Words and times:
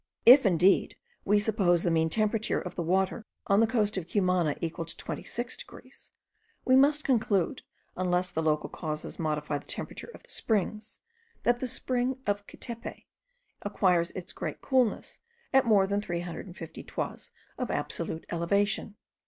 If 0.25 0.47
indeed 0.47 0.95
we 1.25 1.37
suppose 1.37 1.83
the 1.83 1.91
mean 1.91 2.09
temperature 2.09 2.59
of 2.59 2.73
the 2.73 2.81
water 2.81 3.23
on 3.45 3.59
the 3.59 3.67
coast 3.67 3.97
of 3.97 4.07
Cumana 4.09 4.55
equal 4.59 4.83
to 4.83 4.97
26 4.97 5.57
degrees, 5.57 6.09
we 6.65 6.75
must 6.75 7.03
conclude, 7.03 7.61
unless 7.95 8.31
other 8.35 8.41
local 8.41 8.67
causes 8.67 9.19
modify 9.19 9.59
the 9.59 9.67
temperature 9.67 10.09
of 10.15 10.23
the 10.23 10.31
springs, 10.31 11.01
that 11.43 11.59
the 11.59 11.67
spring 11.67 12.17
of 12.25 12.47
Quetepe 12.47 13.05
acquires 13.61 14.09
its 14.13 14.33
great 14.33 14.59
coolness 14.59 15.19
at 15.53 15.67
more 15.67 15.85
than 15.85 16.01
350 16.01 16.81
toises 16.83 17.31
of 17.59 17.69
absolute 17.69 18.25
elevation. 18.31 18.95